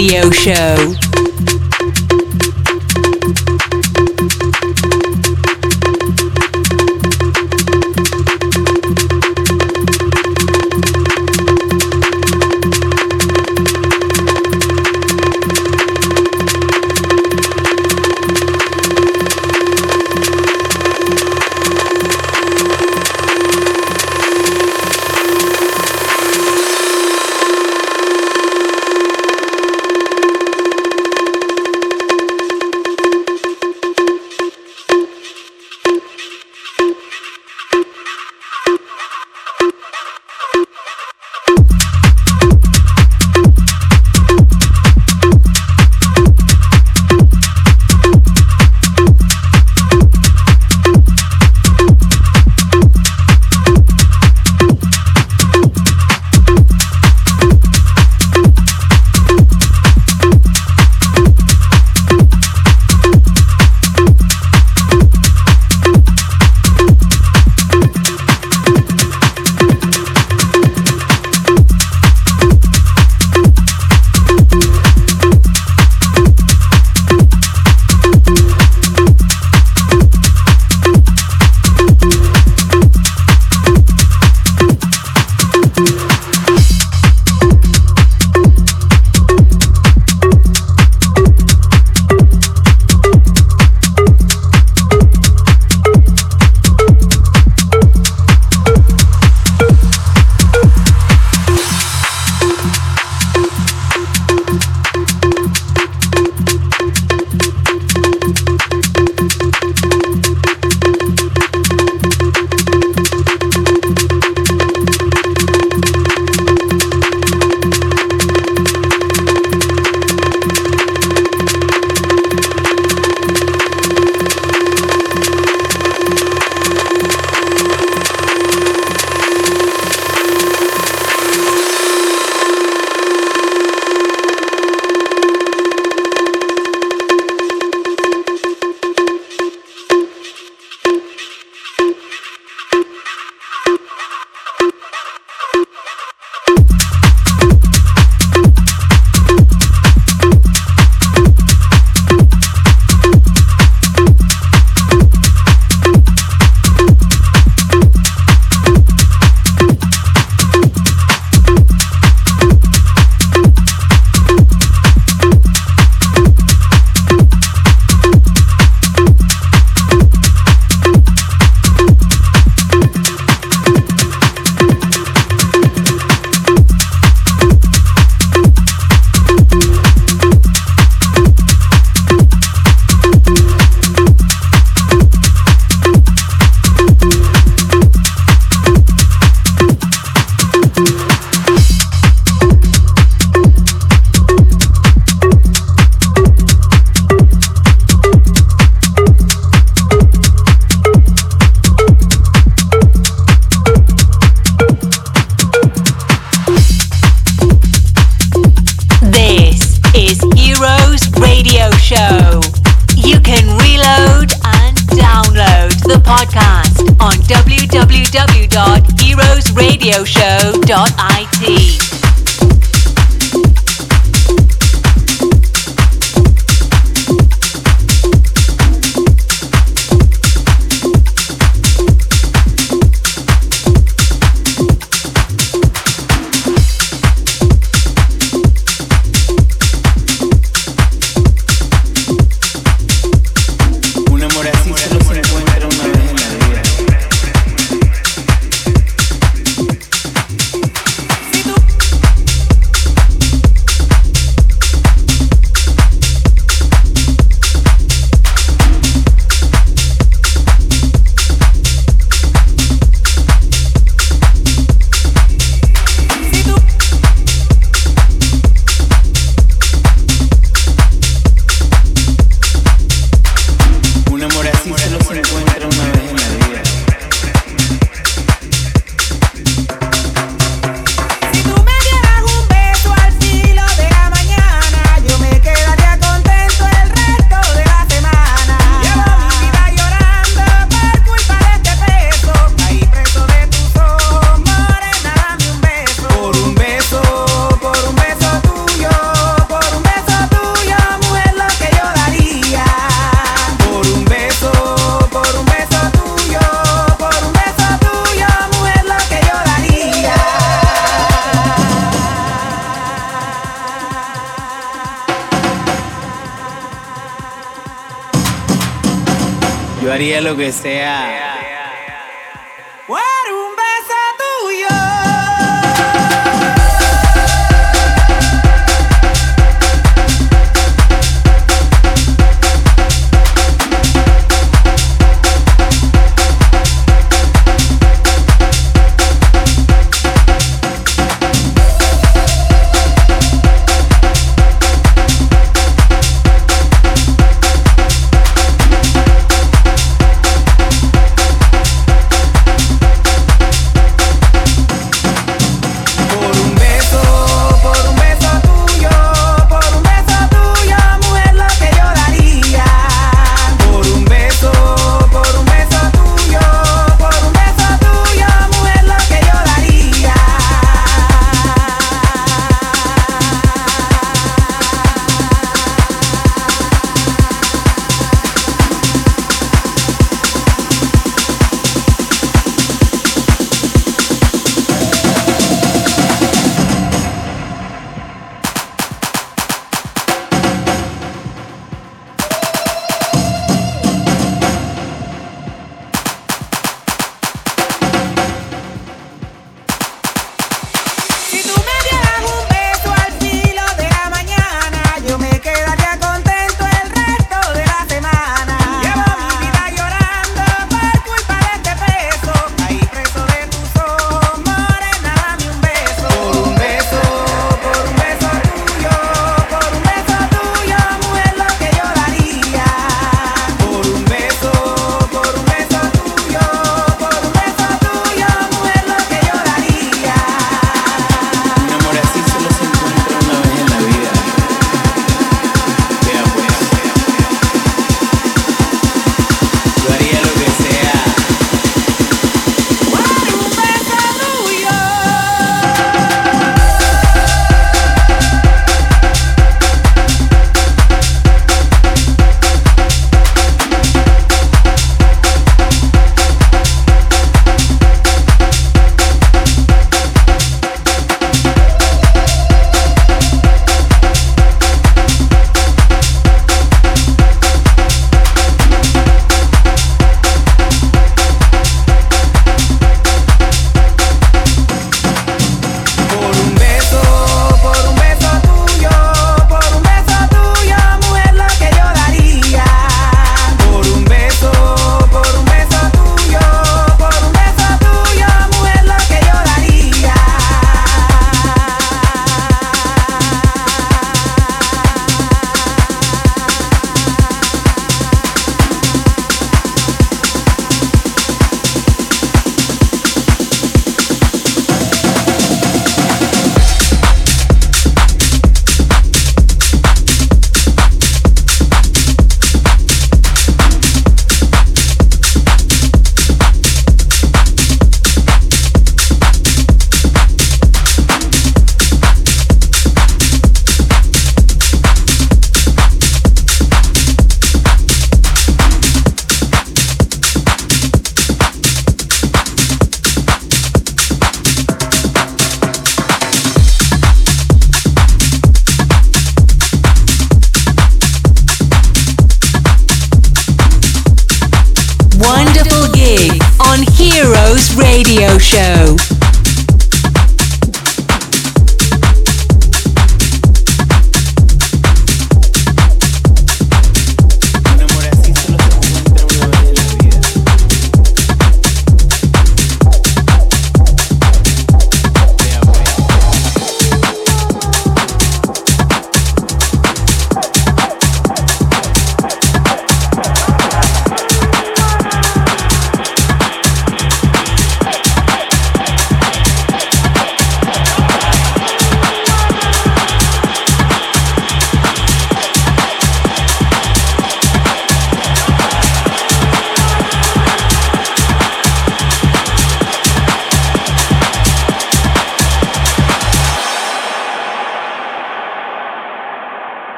Radio 0.00 0.30
Show. 0.30 0.99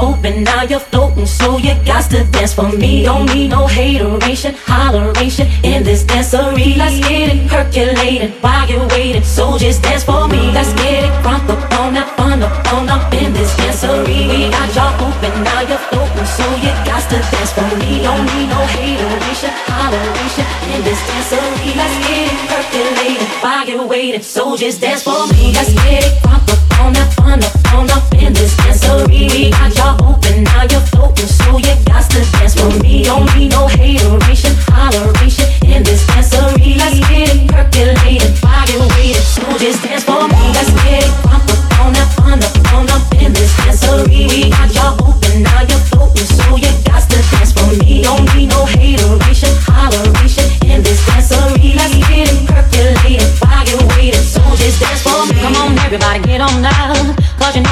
open, 0.00 0.44
now 0.44 0.62
you're 0.62 0.80
floating, 0.80 1.26
so 1.26 1.58
you 1.58 1.74
got 1.84 2.10
to 2.10 2.24
dance 2.32 2.54
for 2.54 2.70
me. 2.72 3.04
Don't 3.04 3.26
need 3.32 3.48
no 3.48 3.66
hateration, 3.66 4.54
holleration 4.54 5.46
in 5.62 5.84
this 5.84 6.04
dancery. 6.04 6.76
Let's 6.76 6.98
get 7.00 7.34
it 7.34 7.48
percolated 7.48 8.32
while 8.42 8.68
you're 8.68 8.88
waiting, 8.88 9.22
so 9.22 9.58
just 9.58 9.82
dance 9.82 10.04
for 10.04 10.26
me. 10.28 10.50
Let's 10.52 10.72
get 10.74 11.04
it 11.04 11.22
front 11.22 11.48
up 11.50 11.60
on 11.78 11.96
up, 11.96 12.18
on 12.18 12.42
up, 12.42 12.72
on 12.72 12.88
up 12.88 13.12
in 13.14 13.32
this 13.32 13.54
dancery. 13.56 14.28
We 14.28 14.50
got 14.50 14.74
y'all 14.74 14.94
open, 15.06 15.44
now 15.44 15.60
you're 15.60 15.84
floating, 15.90 16.26
so 16.26 16.44
you 16.64 16.72
got 16.88 17.04
to 17.10 17.18
dance 17.30 17.52
for 17.52 17.70
me. 17.78 18.02
Don't 18.02 18.24
need 18.32 18.48
no 18.48 18.60
hateration, 18.74 19.52
holleration 19.68 20.48
in 20.74 20.80
this 20.82 21.00
dancery. 21.08 21.76
Let's 21.76 21.96
get 22.06 22.32
it 22.32 22.38
percolated 22.48 23.28
while 23.42 23.66
you're 23.68 23.86
waiting, 23.86 24.22
so 24.22 24.56
just 24.56 24.80
dance 24.80 25.02
for 25.02 25.26
me. 25.28 25.52
Let's 25.52 25.72
get 25.74 26.04
it 26.04 26.22
front 26.22 26.48
up 26.50 26.80
on 26.80 26.96
up, 26.96 27.20
on 27.20 27.44
up 27.44 27.59
all 27.74 27.90
up 27.90 28.04
in 28.14 28.32
this 28.32 28.54
dancery. 28.56 29.50
Got 29.50 29.76
y'all 29.76 30.14
open, 30.14 30.44
now 30.44 30.62
you're 30.70 30.80
floating, 30.80 31.26
so 31.26 31.58
you 31.58 31.74
got 31.86 32.04
to 32.10 32.20
dance 32.32 32.54
for 32.54 32.70
me. 32.82 33.04
Don't 33.04 33.26
need 33.36 33.50
no 33.50 33.66
hateration, 33.66 34.54
holleration 34.70 35.48
in 35.64 35.82
this 35.82 36.04
dancery. 36.06 36.76
Let's 36.76 36.98
get 37.08 37.34
it 37.34 37.48
percolated, 37.50 38.40
body 38.40 39.14
so 39.14 39.42
just 39.58 39.82
dance 39.82 40.04
for 40.04 40.26
me. 40.28 40.42
Let's 40.54 40.70
get 40.82 41.04
it 41.04 41.12
pop 41.22 41.42
up 41.42 41.80
on 41.80 41.96
up, 41.96 42.10
on 42.24 42.38
up, 42.42 42.54
on 42.74 42.90
up 42.90 43.02
in 43.22 43.32
this 43.32 43.52
dancery. 43.58 44.50
Got 44.50 44.74
y'all 44.74 44.94
open, 45.06 45.42
now 45.42 45.62
you're 45.62 45.84
floating, 45.90 46.26
so 46.26 46.56
you 46.56 46.72
got 46.84 47.02
to 47.08 47.18
dance 47.30 47.52
for 47.52 47.70
me. 47.80 48.02
Don't 48.02 48.24
need 48.34 48.48
no 48.48 48.64
hateration, 48.64 49.52
holleration 49.66 50.48
in 50.66 50.82
this 50.82 51.00
dancery. 51.06 51.74
Let's 51.76 51.94
get 52.08 52.30
it 52.30 52.38
percolated, 52.48 53.30
body 53.40 54.12
so 54.12 54.40
just 54.56 54.80
dance 54.80 55.02
for 55.02 55.26
me. 55.26 55.40
Come 55.40 55.56
on, 55.56 55.78
everybody, 55.78 56.20
get 56.20 56.40
on 56.40 56.62
now 56.62 56.89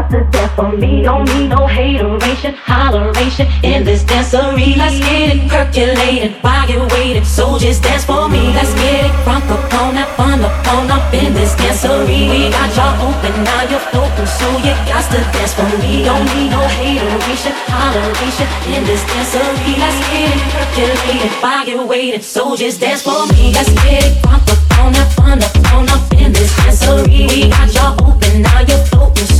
Got 0.00 0.10
to 0.12 0.24
dance 0.32 0.52
for 0.56 0.72
me. 0.72 1.02
Don't 1.02 1.28
need 1.28 1.48
no 1.48 1.66
hateration, 1.66 2.54
holleration 2.54 3.44
in 3.62 3.84
this 3.84 4.02
dancery. 4.02 4.74
Let's 4.74 4.96
get 4.98 5.36
it 5.36 5.44
percolated 5.44 6.32
while 6.40 6.64
you're 6.70 6.88
waiting. 6.96 7.24
So 7.24 7.58
just 7.58 7.82
dance 7.82 8.06
for 8.06 8.26
me. 8.26 8.48
Let's 8.56 8.72
get 8.80 9.04
it 9.04 9.12
crunk 9.28 9.44
up 9.52 9.60
on 9.76 9.92
that 10.00 10.08
fun 10.16 10.40
up 10.40 10.56
on 10.72 10.90
up 10.90 11.12
in 11.12 11.34
this 11.34 11.52
dancery. 11.52 12.32
We 12.32 12.48
got 12.48 12.72
y'all 12.72 13.12
open, 13.12 13.44
now 13.44 13.68
you're 13.68 13.84
floating. 13.92 14.24
So 14.24 14.48
you 14.64 14.72
got 14.88 15.04
to 15.12 15.20
dance 15.36 15.52
for 15.52 15.68
me. 15.84 16.00
Don't 16.08 16.24
need 16.32 16.48
no 16.48 16.64
hateration, 16.64 17.52
holleration 17.68 18.48
in 18.72 18.88
this 18.88 19.04
dancery. 19.04 19.76
Let's 19.76 20.00
get 20.08 20.32
it 20.32 20.40
percolated 20.48 21.32
while 21.44 21.68
you're 21.68 21.84
waiting. 21.84 22.22
So 22.22 22.56
just 22.56 22.80
dance 22.80 23.02
for 23.02 23.28
me. 23.36 23.52
Let's 23.52 23.68
get 23.84 24.00
it 24.00 24.16
crunk 24.24 24.48
up 24.48 24.60
on 24.80 24.92
that 24.96 25.12
fun 25.12 25.44
up 25.44 25.52
on 25.76 25.84
up 25.92 26.08
in 26.16 26.32
this 26.32 26.56
dancery. 26.56 27.28
We 27.28 27.50
got 27.52 27.68
y'all 27.76 28.00
open, 28.00 28.40
now 28.40 28.60
you're 28.64 28.80
floating. 28.88 29.28
So 29.28 29.39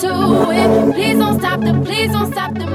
do 0.00 0.50
it. 0.50 0.94
Please 0.94 1.18
don't 1.18 1.40
stop 1.40 1.60
the, 1.60 1.72
please 1.84 2.12
don't 2.12 2.32
stop 2.32 2.54
the 2.54 2.67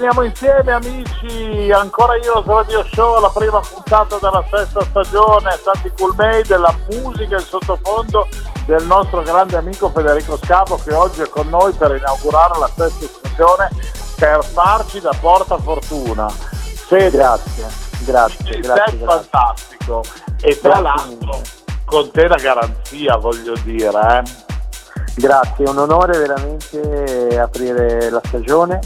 Ritorniamo 0.00 0.26
insieme 0.26 0.72
amici, 0.72 1.70
ancora 1.70 2.16
io 2.16 2.42
Radio 2.46 2.82
Show, 2.90 3.20
la 3.20 3.28
prima 3.28 3.60
puntata 3.60 4.16
della 4.18 4.42
sesta 4.50 4.80
stagione, 4.80 5.58
Santi 5.62 5.92
Coolmade, 5.94 6.44
della 6.46 6.74
musica 6.88 7.36
in 7.36 7.44
sottofondo 7.44 8.26
del 8.64 8.82
nostro 8.86 9.20
grande 9.20 9.58
amico 9.58 9.90
Federico 9.90 10.38
Scavo 10.38 10.80
che 10.82 10.94
oggi 10.94 11.20
è 11.20 11.28
con 11.28 11.50
noi 11.50 11.74
per 11.74 11.94
inaugurare 11.94 12.58
la 12.58 12.70
sesta 12.74 13.06
stagione 13.18 13.68
per 14.16 14.42
farci 14.42 15.00
da 15.00 15.12
porta 15.20 15.58
fortuna. 15.58 16.30
Fede, 16.30 17.18
Grazie, 17.18 17.66
grazie, 18.06 18.60
grazie, 18.60 18.60
grazie. 18.60 19.04
fantastico 19.04 20.02
e 20.40 20.58
tra 20.58 20.80
l'altro 20.80 21.42
con 21.84 22.10
te 22.10 22.26
la 22.26 22.36
garanzia 22.36 23.16
voglio 23.16 23.52
dire. 23.64 24.00
Eh. 24.00 24.48
Grazie, 25.16 25.64
è 25.66 25.68
un 25.68 25.76
onore 25.76 26.16
veramente 26.16 27.38
aprire 27.38 28.08
la 28.08 28.22
stagione, 28.24 28.80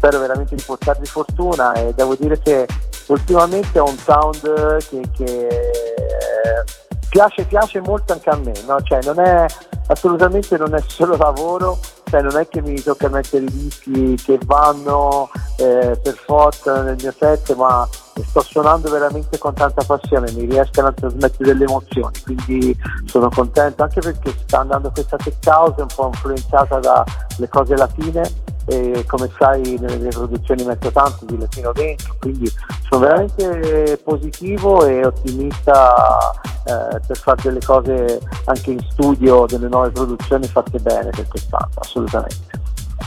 spero 0.00 0.18
veramente 0.18 0.54
di 0.54 0.62
portarvi 0.62 1.04
fortuna 1.04 1.74
e 1.74 1.92
devo 1.92 2.14
dire 2.14 2.38
che 2.38 2.66
ultimamente 3.08 3.78
ho 3.78 3.86
un 3.86 3.98
sound 3.98 4.78
che, 4.88 5.02
che, 5.14 5.46
eh, 5.46 6.64
piace, 7.10 7.44
piace 7.44 7.80
molto 7.80 8.14
anche 8.14 8.30
a 8.30 8.36
me, 8.36 8.52
no? 8.66 8.80
Cioè, 8.80 9.00
non 9.04 9.20
è, 9.20 9.44
assolutamente 9.88 10.56
non 10.56 10.74
è 10.74 10.82
solo 10.86 11.16
lavoro, 11.16 11.78
cioè, 12.04 12.22
non 12.22 12.38
è 12.38 12.48
che 12.48 12.62
mi 12.62 12.80
tocca 12.80 13.10
mettere 13.10 13.44
i 13.44 13.50
dischi 13.50 14.14
che 14.24 14.38
vanno 14.46 15.28
eh, 15.58 16.00
per 16.02 16.14
forza 16.14 16.82
nel 16.82 16.96
mio 16.98 17.12
set, 17.12 17.54
ma 17.54 17.86
sto 18.26 18.40
suonando 18.40 18.90
veramente 18.90 19.36
con 19.36 19.52
tanta 19.52 19.84
passione, 19.84 20.32
mi 20.32 20.46
riescono 20.46 20.88
a 20.88 20.92
trasmettere 20.92 21.52
delle 21.52 21.64
emozioni, 21.64 22.14
quindi 22.22 22.74
sono 23.04 23.28
contento 23.28 23.82
anche 23.82 24.00
perché 24.00 24.34
sta 24.46 24.60
andando 24.60 24.90
questa 24.90 25.18
tech 25.18 25.46
house 25.46 25.80
un 25.82 25.88
po' 25.94 26.06
influenzata 26.06 26.78
dalle 26.78 27.48
cose 27.50 27.76
latine 27.76 28.48
e 28.70 29.04
come 29.04 29.28
sai 29.36 29.76
nelle 29.80 29.96
mie 29.96 30.10
produzioni 30.10 30.62
metto 30.62 30.92
tanto 30.92 31.24
di 31.24 31.36
latino 31.36 31.72
dentro, 31.72 32.14
quindi 32.20 32.50
sono 32.88 33.04
veramente 33.04 34.00
positivo 34.04 34.86
e 34.86 35.04
ottimista 35.04 36.30
eh, 36.64 37.00
per 37.04 37.16
fare 37.16 37.42
delle 37.42 37.60
cose 37.60 38.20
anche 38.44 38.70
in 38.70 38.80
studio, 38.90 39.46
delle 39.46 39.68
nuove 39.68 39.90
produzioni 39.90 40.46
fatte 40.46 40.78
bene 40.78 41.10
per 41.10 41.26
quest'anno, 41.26 41.70
assolutamente. 41.74 42.60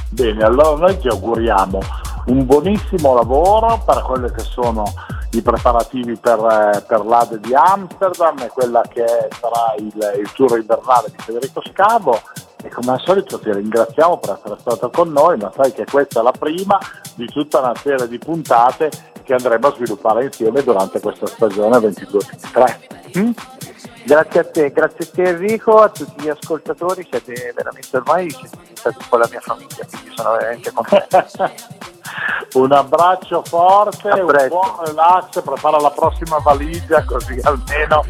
Bene, 0.10 0.44
allora 0.44 0.78
noi 0.78 0.98
ti 1.00 1.08
auguriamo 1.08 1.80
un 2.26 2.46
buonissimo 2.46 3.14
lavoro 3.14 3.82
per 3.86 4.02
quelli 4.02 4.32
che 4.32 4.44
sono 4.44 4.84
i 5.32 5.42
preparativi 5.42 6.16
per, 6.18 6.40
eh, 6.40 6.84
per 6.86 7.06
l'Ade 7.06 7.40
di 7.40 7.54
Amsterdam 7.56 8.38
e 8.40 8.48
quella 8.50 8.82
che 8.88 9.06
sarà 9.40 9.74
il, 9.78 10.20
il 10.20 10.32
tour 10.34 10.58
invernale 10.58 11.08
di 11.08 11.16
Federico 11.18 11.62
Scavo 11.72 12.20
e 12.64 12.70
come 12.70 12.94
al 12.94 13.02
solito 13.02 13.38
ti 13.40 13.52
ringraziamo 13.52 14.18
per 14.18 14.40
essere 14.40 14.56
stato 14.60 14.90
con 14.90 15.12
noi, 15.12 15.38
ma 15.38 15.52
sai 15.54 15.74
che 15.74 15.84
questa 15.84 16.22
è 16.22 16.24
la 16.24 16.32
prima 16.32 16.80
di 17.16 17.26
tutta 17.28 17.60
una 17.60 17.76
serie 17.76 18.08
di 18.08 18.18
puntate 18.18 18.90
che 19.24 19.34
andremo 19.34 19.68
a 19.68 19.74
sviluppare 19.74 20.26
insieme 20.26 20.64
durante 20.64 21.00
questa 21.00 21.28
stagione 21.28 21.78
22-23. 21.78 23.20
Mm? 23.20 23.32
Grazie 24.06 24.40
a 24.40 24.46
te, 24.46 24.72
grazie 24.72 25.06
a 25.06 25.10
te 25.14 25.24
Enrico, 25.24 25.78
a 25.78 25.90
tutti 25.90 26.24
gli 26.24 26.30
ascoltatori, 26.30 27.08
siete 27.10 27.54
veramente 27.56 27.96
ormai 27.96 28.30
siete 28.30 28.98
un 28.98 29.06
po' 29.08 29.18
la 29.18 29.28
mia 29.30 29.40
famiglia, 29.40 29.86
quindi 29.90 30.12
sono 30.16 30.32
veramente 30.32 30.72
contento. 30.72 31.52
un 32.54 32.72
abbraccio 32.72 33.44
forte, 33.44 34.10
un 34.10 34.48
buon 34.48 34.86
relax, 34.86 35.42
prepara 35.42 35.80
la 35.80 35.90
prossima 35.90 36.38
valigia 36.38 37.04
così 37.04 37.40
almeno 37.44 38.04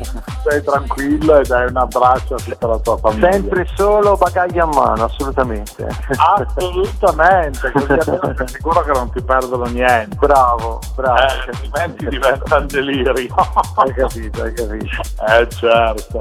sei 0.48 0.62
tranquillo 0.62 1.38
e 1.38 1.44
dai 1.44 1.68
un 1.68 1.78
abbraccio 1.78 2.36
a 2.36 2.38
tutta 2.38 2.68
la 2.68 2.78
tua 2.80 2.98
famiglia. 2.98 3.32
Sempre 3.32 3.68
solo 3.76 4.16
bagaglio 4.18 4.64
a 4.64 4.68
mano, 4.68 5.04
assolutamente. 5.06 5.88
Assolutamente, 6.18 7.72
così 7.72 7.91
almeno 7.94 8.34
sei 8.36 8.48
sicuro 8.48 8.82
che 8.82 8.91
non 8.91 9.12
ti 9.12 9.22
perdono 9.22 9.66
niente. 9.66 10.16
Bravo, 10.18 10.80
bravo. 10.96 11.18
Eh, 11.20 11.48
altrimenti 11.48 12.08
diventa 12.08 12.58
un 12.58 12.68
delirio. 12.68 13.12
Hai 13.14 13.94
capito, 13.94 14.44
hai 14.44 14.54
capito. 14.54 15.02
Eh 15.28 15.48
certo. 15.50 16.20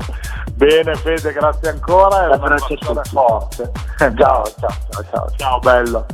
Bene 0.55 0.95
Fede, 0.95 1.33
grazie 1.33 1.71
ancora 1.71 2.25
e 2.25 2.27
un 2.27 2.33
Abbraccio 2.33 2.77
forte. 3.11 3.71
Ciao, 3.97 4.15
ciao, 4.15 4.45
ciao, 4.59 5.05
ciao. 5.11 5.31
Ciao 5.37 5.59
bello. 5.59 6.07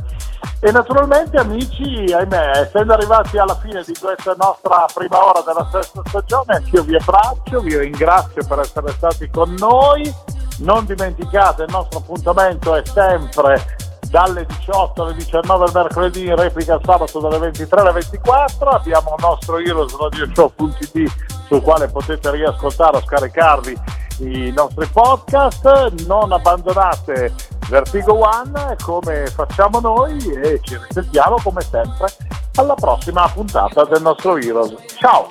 E 0.61 0.71
naturalmente 0.71 1.37
amici, 1.37 2.11
ahimè, 2.11 2.51
essendo 2.65 2.93
arrivati 2.93 3.37
alla 3.37 3.55
fine 3.55 3.81
di 3.85 3.93
questa 3.97 4.35
nostra 4.37 4.85
prima 4.93 5.25
ora 5.25 5.41
della 5.41 5.67
sesta 5.71 6.01
stagione, 6.05 6.55
anch'io 6.55 6.83
vi 6.83 6.95
abbraccio, 6.95 7.61
vi 7.61 7.77
ringrazio 7.77 8.45
per 8.45 8.59
essere 8.59 8.91
stati 8.91 9.29
con 9.29 9.55
noi. 9.57 10.13
Non 10.59 10.85
dimenticate, 10.85 11.63
il 11.63 11.71
nostro 11.71 11.99
appuntamento 11.99 12.75
è 12.75 12.81
sempre 12.85 13.77
dalle 14.09 14.45
18 14.45 15.03
alle 15.03 15.13
19 15.13 15.65
il 15.65 15.71
mercoledì 15.73 16.25
in 16.25 16.35
replica 16.35 16.73
il 16.73 16.81
sabato 16.83 17.19
dalle 17.19 17.37
23 17.37 17.79
alle 17.79 17.91
24 17.91 18.69
abbiamo 18.71 19.15
il 19.15 19.23
nostro 19.23 19.59
Heroes 19.59 19.95
Radio 19.95 20.27
Show.it 20.33 21.11
sul 21.47 21.61
quale 21.61 21.87
potete 21.89 22.31
riascoltare 22.31 22.97
o 22.97 23.01
scaricarvi 23.01 23.77
i 24.19 24.51
nostri 24.55 24.87
podcast 24.87 25.63
non 26.05 26.31
abbandonate 26.31 27.33
Vertigo 27.67 28.19
One 28.19 28.75
come 28.81 29.27
facciamo 29.27 29.79
noi 29.79 30.17
e 30.41 30.59
ci 30.63 30.77
risentiamo 30.87 31.37
come 31.41 31.61
sempre 31.61 32.07
alla 32.55 32.75
prossima 32.75 33.27
puntata 33.29 33.85
del 33.85 34.01
nostro 34.01 34.37
Heroes 34.37 34.73
ciao 34.97 35.29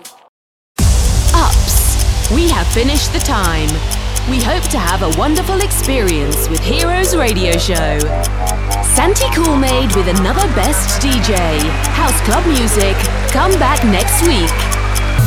Ups, 1.34 2.30
we 2.32 2.48
have 2.48 2.66
finished 2.68 3.12
the 3.12 3.20
time. 3.20 3.68
We 4.28 4.42
hope 4.42 4.62
to 4.70 4.78
have 4.78 5.02
a 5.02 5.16
wonderful 5.18 5.60
experience 5.62 6.48
with 6.50 6.60
Heroes 6.60 7.16
Radio 7.16 7.52
Show. 7.52 7.98
Santi 8.94 9.24
Coolmade 9.32 9.94
with 9.94 10.08
another 10.08 10.46
best 10.54 11.00
DJ. 11.00 11.60
House 11.94 12.20
Club 12.22 12.44
Music. 12.46 12.96
Come 13.32 13.52
back 13.58 13.82
next 13.84 14.26
week. 14.26 14.77